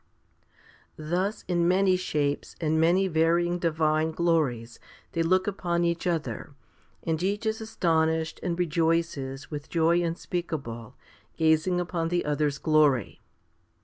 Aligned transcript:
3. 0.95 1.09
Thus 1.09 1.45
in 1.47 1.67
many 1.67 1.95
shapes 1.95 2.55
and 2.59 2.81
many 2.81 3.07
varying 3.07 3.59
divine 3.59 4.09
glories 4.09 4.79
they 5.11 5.21
look 5.21 5.45
upon 5.45 5.83
each 5.83 6.07
other, 6.07 6.55
and 7.03 7.21
each 7.21 7.45
is 7.45 7.61
astonished 7.61 8.39
and 8.41 8.57
rejoices 8.57 9.51
with 9.51 9.69
joy 9.69 10.01
unspeakable, 10.01 10.95
3 11.37 11.45
gazing 11.45 11.79
upon 11.79 12.07
the 12.07 12.25
other's 12.25 12.57
glory. 12.57 13.21